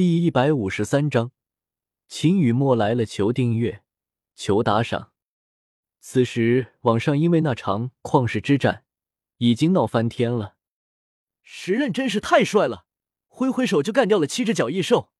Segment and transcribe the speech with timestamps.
[0.00, 1.30] 第一百五十三章，
[2.08, 3.82] 秦雨墨来了，求订阅，
[4.34, 5.12] 求打赏。
[6.00, 8.86] 此时网上因为那场旷世之战
[9.36, 10.56] 已经闹翻天了。
[11.42, 12.86] 时刃真是太帅了，
[13.28, 15.10] 挥挥手就干掉了七只角异兽。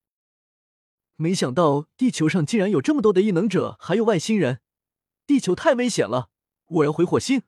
[1.17, 4.62] 没想到地球上竟然有这么多的异能者，还有外星人，
[5.26, 6.31] 地球太危险了，
[6.65, 7.42] 我要回火星。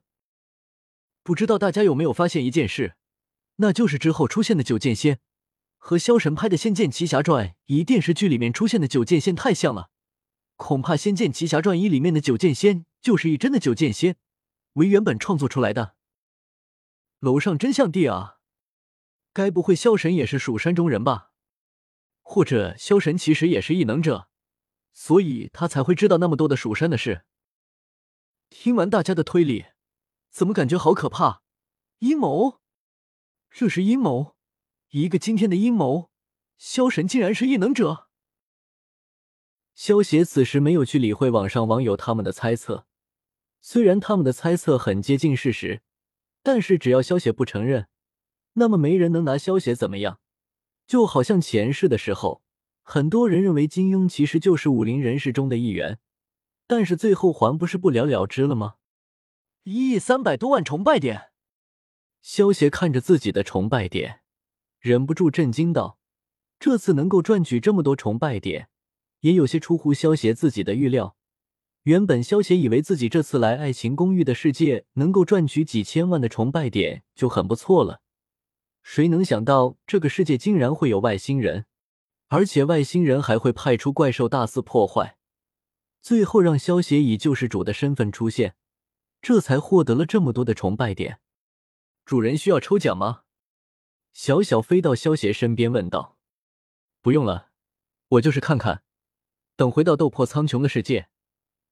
[1.22, 2.96] 不知道大家有没有发现一件事，
[3.56, 5.20] 那就是之后出现的九剑仙。
[5.84, 9.90] 和萧神拍的《仙剑奇侠传一》电视剧里面出现的九剑仙太像了，
[10.54, 14.16] 恐怕《仙剑奇侠传一》里面的九剑仙就是一真的九剑仙，
[14.74, 15.96] 为原本创作出来的。
[17.18, 18.38] 楼上真像地啊！
[19.32, 21.32] 该不会萧神也是蜀山中人吧？
[22.20, 24.28] 或者萧神其实也是异能者，
[24.92, 27.24] 所以他才会知道那么多的蜀山的事？
[28.48, 29.66] 听完大家的推理，
[30.30, 31.42] 怎么感觉好可怕？
[31.98, 32.60] 阴谋？
[33.50, 34.36] 这是阴谋？
[34.92, 36.10] 一个惊天的阴谋，
[36.58, 38.08] 萧神竟然是异能者。
[39.74, 42.86] 萧协此时没有去理会网上网友他们的猜测，
[43.62, 45.80] 虽然他们的猜测很接近事实，
[46.42, 47.88] 但是只要萧协不承认，
[48.52, 50.20] 那么没人能拿萧协怎么样。
[50.86, 52.42] 就好像前世的时候，
[52.82, 56.00] 很多人认为金庸其实就是武林人士中的一员，
[56.66, 58.74] 但是最后还不是不了了之了吗？
[59.62, 61.30] 一亿三百多万崇拜点，
[62.20, 64.21] 萧协看着自己的崇拜点。
[64.82, 65.96] 忍不住震惊道
[66.58, 68.68] ：“这次能够赚取这么多崇拜点，
[69.20, 71.16] 也有些出乎萧协自己的预料。
[71.84, 78.00] 原本萧协以为自己这次来爱情公寓的世界能够赚取几千万的崇拜点就很不错了，
[78.82, 81.66] 谁能想到这个世界竟然会有外星人，
[82.26, 85.16] 而且外星人还会派出怪兽大肆破坏，
[86.00, 88.56] 最后让萧协以救世主的身份出现，
[89.20, 91.20] 这才获得了这么多的崇拜点。
[92.04, 93.20] 主人需要抽奖吗？”
[94.12, 96.18] 小小飞到萧邪身边问道
[97.00, 97.50] ：“不用了，
[98.08, 98.82] 我就是看看，
[99.56, 101.08] 等回到斗破苍穹的世界，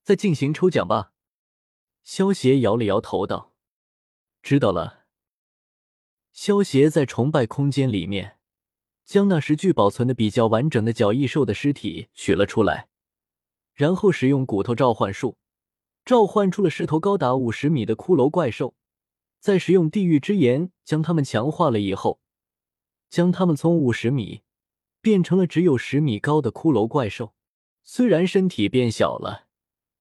[0.03, 1.13] 再进行抽奖吧。”
[2.03, 3.53] 萧邪摇了摇头道
[4.43, 5.05] ：“知道了。”
[6.33, 8.39] 萧邪在崇拜空间里面，
[9.05, 12.89] 将那十具保存的比较完整的角异兽的尸体取了出来，
[13.75, 15.37] 然后使用骨头召唤术，
[16.05, 18.75] 召唤出了十头高达五十米的骷髅怪兽，
[19.39, 22.21] 再使用地狱之炎将它们强化了以后。
[23.11, 24.43] 将他们从五十米
[25.03, 27.35] 变成了只有十米高的骷髅怪兽，
[27.83, 29.49] 虽然身体变小了，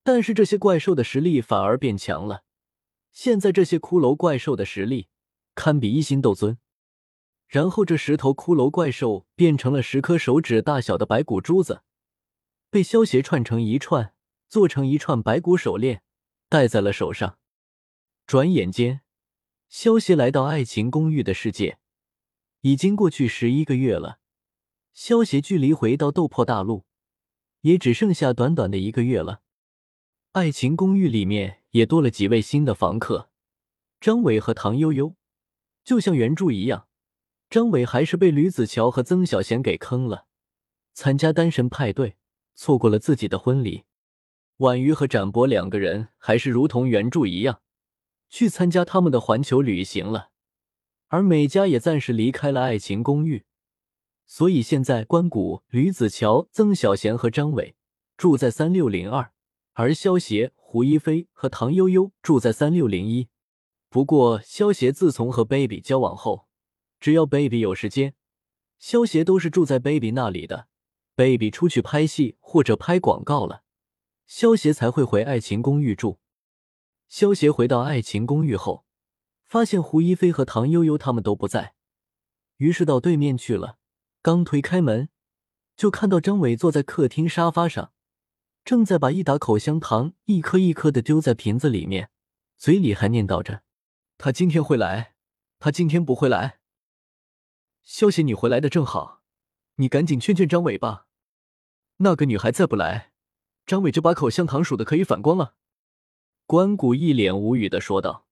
[0.02, 2.44] 但是这些怪兽的实力反而变强了。
[3.10, 5.08] 现在这些骷髅怪兽的实力
[5.56, 6.58] 堪比一星斗尊。
[7.48, 11.82] 然后这十头骷髅怪兽变成了十颗手指大小的白骨珠子，
[12.70, 14.14] 被萧协串成一串，
[14.48, 16.02] 做成一串白骨手链，
[16.48, 17.38] 戴在了手上。
[18.24, 19.00] 转眼间，
[19.68, 21.78] 萧协来到爱情公寓的世界。
[22.62, 24.18] 已经过去十一个月了，
[24.92, 26.84] 萧协距离回到斗破大陆
[27.62, 29.40] 也只剩下短短的一个月了。
[30.32, 33.30] 爱情公寓里面也多了几位新的房客，
[33.98, 35.16] 张伟和唐悠悠。
[35.82, 36.86] 就像原著一样，
[37.48, 40.26] 张伟还是被吕子乔和曾小贤给坑了，
[40.92, 42.16] 参加单身派对，
[42.54, 43.84] 错过了自己的婚礼。
[44.58, 47.62] 婉瑜和展博两个人还是如同原著一样，
[48.28, 50.29] 去参加他们的环球旅行了。
[51.10, 53.44] 而美嘉也暂时离开了爱情公寓，
[54.26, 57.74] 所以现在关谷、吕子乔、曾小贤和张伟
[58.16, 59.32] 住在三六零二，
[59.72, 63.28] 而萧协、胡一菲和唐悠悠住在三六零一。
[63.88, 66.46] 不过，萧协自从和 baby 交往后，
[67.00, 68.14] 只要 baby 有时间，
[68.78, 70.68] 萧协都是住在 baby 那里的。
[71.16, 73.64] baby 出去拍戏或者拍广告了，
[74.28, 76.20] 萧协才会回爱情公寓住。
[77.08, 78.84] 萧协回到爱情公寓后。
[79.50, 81.74] 发现胡一菲和唐悠悠他们都不在，
[82.58, 83.78] 于是到对面去了。
[84.22, 85.08] 刚推开门，
[85.76, 87.92] 就看到张伟坐在客厅沙发上，
[88.64, 92.10] 正在把一打口香糖一颗一颗的丢在瓶子里面，
[92.56, 93.64] 嘴里还念叨着
[94.18, 95.16] ：“他今天会来，
[95.58, 96.60] 他今天不会来。”
[97.82, 99.24] 消息你回来的正好，
[99.76, 101.08] 你赶紧劝劝张伟吧。
[101.96, 103.10] 那个女孩再不来，
[103.66, 105.56] 张伟就把口香糖数的可以反光了。
[106.46, 108.28] 关谷一脸无语的说道。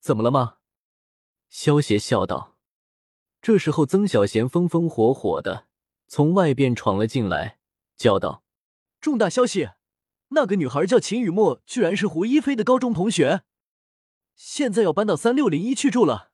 [0.00, 0.58] 怎么了吗？
[1.48, 2.56] 萧协笑道。
[3.40, 5.68] 这时候，曾小贤风风火火的
[6.06, 7.58] 从外边闯了进来，
[7.96, 8.42] 叫道
[9.00, 9.70] ：“重大消息！
[10.30, 13.44] 那个女孩叫秦雨墨，居然是胡一菲的高中同学，
[14.34, 16.32] 现在要搬到三六零一去住了。”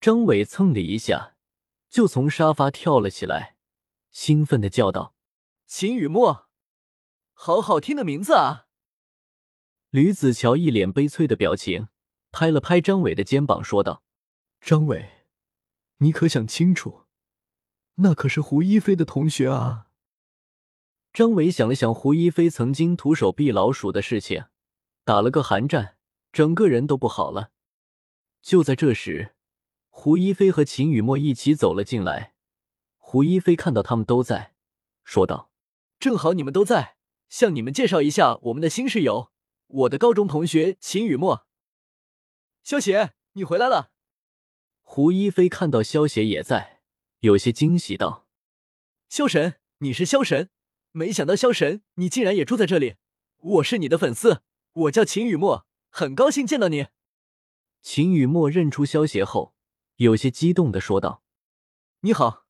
[0.00, 1.36] 张伟蹭的一下
[1.88, 3.56] 就从沙发跳了起来，
[4.10, 5.14] 兴奋的叫道
[5.66, 6.48] ：“秦雨墨，
[7.32, 8.66] 好好听的名字啊！”
[9.90, 11.88] 吕子乔一脸悲催的表情。
[12.30, 14.02] 拍了拍张伟的肩膀，说道
[14.60, 15.24] ：“张伟，
[15.98, 17.04] 你可想清楚，
[17.96, 19.86] 那可是胡一菲的同学啊。
[21.12, 24.44] 张伟想了想胡一菲曾经徒手毙老鼠的事情，
[25.04, 25.96] 打了个寒战，
[26.30, 27.50] 整个人都不好了。
[28.42, 29.34] 就在这时，
[29.88, 32.34] 胡一菲和秦雨墨一起走了进来。
[32.98, 34.54] 胡一菲看到他们都在，
[35.02, 35.50] 说道
[35.98, 36.98] ：“正好你们都在，
[37.28, 39.32] 向你们介绍一下我们的新室友，
[39.66, 41.47] 我的高中同学秦雨墨。
[42.62, 43.92] 萧邪，你回来了。”
[44.82, 46.80] 胡一菲看到萧邪也在，
[47.20, 48.26] 有些惊喜道
[49.08, 50.50] ：“萧神，你是萧神。”
[50.92, 52.96] 没想到萧神，你竟然也住在这里！
[53.36, 56.86] 我是你的粉丝，我叫秦雨墨，很高兴见到你。
[57.82, 59.54] 秦雨墨认出萧邪后，
[59.96, 61.22] 有些激动的说道
[62.00, 62.46] ：“你好，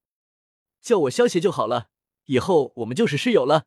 [0.81, 1.91] 叫我萧邪就好了，
[2.27, 3.67] 以后我们就是室友了。”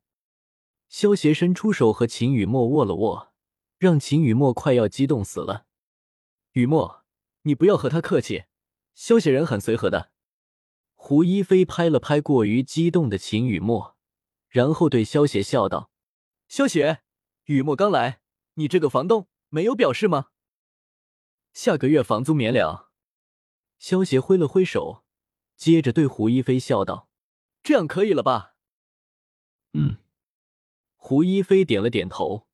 [0.87, 3.33] 萧邪伸出手和秦雨墨握了握，
[3.77, 5.65] 让秦雨墨快要激动死了。
[6.53, 7.06] 雨墨，
[7.44, 8.44] 你不要和他客气，
[8.94, 10.12] 萧邪人很随和的。
[10.95, 13.98] 胡一菲拍了拍过于激动的秦雨墨。
[14.50, 15.92] 然后对萧邪笑道
[16.50, 17.03] ：“萧邪，
[17.45, 18.19] 雨墨刚来，
[18.56, 20.31] 你这个房东没有表示吗？
[21.53, 22.92] 下个月房租免了。”
[23.80, 25.06] 萧邪挥了挥手，
[25.56, 27.07] 接着对胡一菲笑道
[27.63, 28.56] ：“这样可以了吧
[29.71, 30.00] ？”“嗯。”
[30.97, 32.45] 胡一菲点了点头，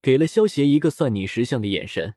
[0.00, 2.14] 给了萧邪一个算你识相的眼神。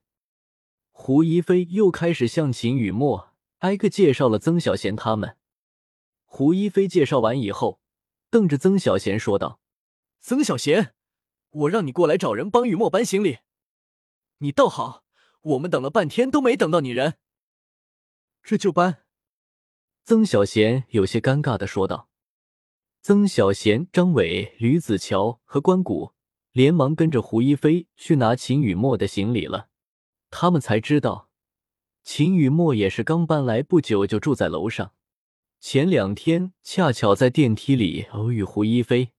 [0.97, 5.38] 胡一菲又开始向秦雨墨挨个介绍了曾小贤他们。
[6.24, 7.81] 胡一菲介绍完以后。
[8.31, 9.62] 瞪着曾小贤说道
[10.19, 10.94] ：“曾小贤，
[11.51, 13.38] 我让你过来找人帮雨墨搬行李，
[14.39, 15.06] 你倒好，
[15.42, 17.13] 我们等了半天都没等到你人，
[18.44, 19.06] 这就搬。”
[20.03, 22.09] 曾小贤有些尴尬的说道。
[23.01, 26.13] 曾小贤、张伟、吕子乔和关谷
[26.51, 29.69] 连忙跟着胡一菲去拿秦雨墨的行李了。
[30.37, 31.29] 他们才知道，
[32.03, 34.91] 秦雨墨也是刚搬来不久，就住在楼上。
[35.61, 39.13] 前两天恰巧在电梯里偶遇胡一菲，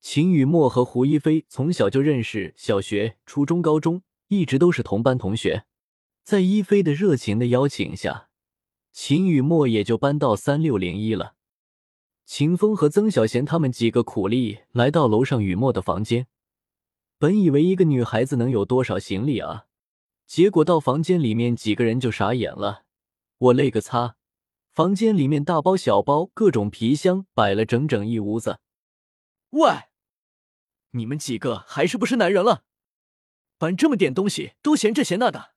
[0.00, 5.64] 秦雨墨和胡一菲从小就认识，小学、初中、高中一直都是同班同学。
[6.22, 8.28] 在一菲的热情的邀请下，
[8.92, 11.34] 秦雨墨也就搬到三六零一了。
[12.24, 16.28] 秦风和曾小贤他们几个苦力来到楼上雨墨的房间，
[17.18, 19.66] 本以为一个女孩子能有多少行李啊，
[20.32, 22.84] 结果到房间里面几个人就傻眼了，
[23.36, 24.16] 我勒个擦！
[24.72, 28.58] 房间里面大包小包，各种皮箱摆了整整一屋子。
[29.50, 29.70] 喂，
[30.92, 32.64] 你们几个还是不是男人了？
[33.58, 35.52] 搬这么点东西都嫌这嫌那的。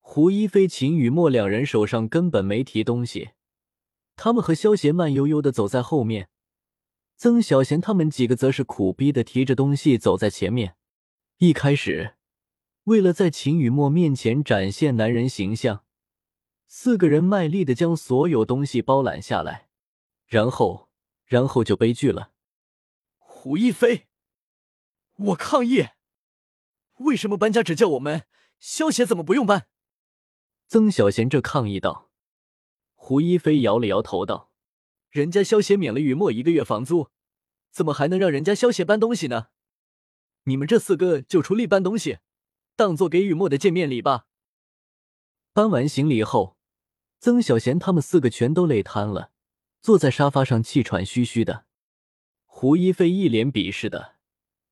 [0.00, 3.32] 胡一菲、秦雨墨两人手上根本没提东西，
[4.16, 6.30] 他们和萧邪慢悠悠的走在后面，
[7.18, 10.76] 曾小贤他们几个则是苦逼的提着东西走在前面。
[11.36, 12.14] 一开始，
[12.84, 15.84] 为了在秦雨墨面前展现男人形象。
[16.66, 19.68] 四个人卖力的将所有东西包揽下来，
[20.26, 20.88] 然后，
[21.26, 22.32] 然后就悲剧了。
[23.18, 24.08] 胡一菲，
[25.16, 25.88] 我抗议！
[27.00, 28.24] 为什么搬家只叫我们？
[28.58, 29.66] 萧邪怎么不用搬？
[30.66, 32.10] 曾小贤这抗议道。
[32.94, 34.50] 胡一菲摇了摇头道
[35.10, 37.10] ：“人家萧邪免了雨墨一个月房租，
[37.70, 39.48] 怎么还能让人家萧邪搬东西呢？
[40.44, 42.20] 你们这四个就出力搬东西，
[42.76, 44.26] 当做给雨墨的见面礼吧。”
[45.52, 46.56] 搬完行李后。
[47.24, 49.30] 曾小贤他们四个全都累瘫了，
[49.80, 51.66] 坐在沙发上气喘吁吁的。
[52.46, 54.16] 胡一菲一脸鄙视的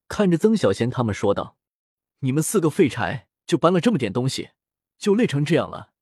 [0.08, 1.56] 看着曾小贤他们说道
[2.26, 4.50] ：“你们四个废柴，就搬了这么点东西，
[4.98, 5.92] 就累成这样了。”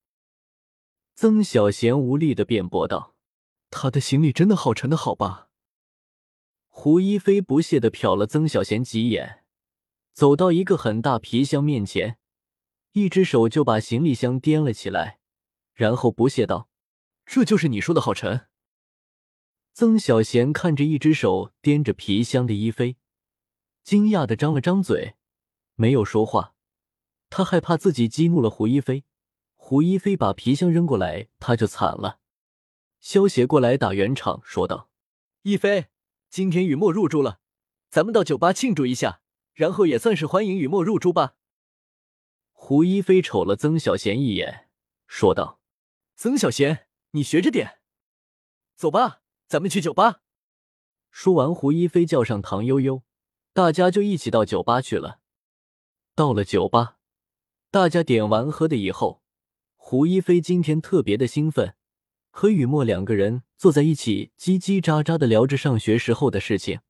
[1.14, 3.14] 曾小贤无力的辩驳道
[3.68, 5.50] ：“他的行李真的好沉的好吧？”
[6.68, 9.44] 胡一菲不屑的瞟了曾小贤几眼，
[10.18, 12.18] 走到一个很大皮箱面前，
[12.90, 15.20] 一只手就把行李箱掂了起来。
[15.74, 16.68] 然后不屑道
[17.24, 18.48] ：“这就是你说的好沉。”
[19.72, 22.96] 曾小贤看着一只手掂着皮箱的一菲，
[23.84, 25.14] 惊讶的张了张嘴，
[25.76, 26.56] 没有说话。
[27.30, 29.04] 他害怕自己激怒了胡一菲，
[29.54, 32.18] 胡一菲把皮箱扔过来，他就惨了。
[32.98, 34.90] 萧协过来打圆场，说道
[35.42, 35.86] ：“一菲，
[36.28, 37.38] 今天雨墨入住了，
[37.88, 39.20] 咱们到酒吧庆祝一下，
[39.58, 41.34] 然后也算是欢迎雨墨入住吧。”
[42.54, 44.68] 胡一菲瞅了曾小贤一眼，
[45.08, 45.58] 说道。
[46.14, 47.80] 曾小贤，你学着点，
[48.76, 50.20] 走吧，咱们去酒吧。
[51.10, 53.02] 说完，胡一菲叫上唐悠悠，
[53.52, 55.18] 大家就一起到酒吧去了。
[56.14, 56.98] 到了酒吧，
[57.72, 59.22] 大家点完喝的以后，
[59.74, 61.74] 胡一菲今天特别的兴奋，
[62.30, 66.80] 和雨墨两个人坐在一起，叽叽喳喳的聊着上学时候的事情。